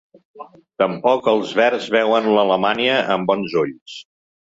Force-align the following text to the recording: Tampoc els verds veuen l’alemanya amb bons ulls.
Tampoc 0.83 1.27
els 1.33 1.51
verds 1.59 1.89
veuen 1.95 2.29
l’alemanya 2.37 2.95
amb 3.17 3.29
bons 3.33 3.55
ulls. 3.63 3.99